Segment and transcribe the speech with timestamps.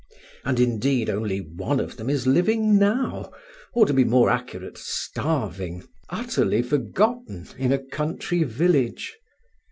[0.43, 3.31] And, indeed, only one of them is living now,
[3.73, 9.13] or, to be more accurate, starving, utterly forgotten in a country village!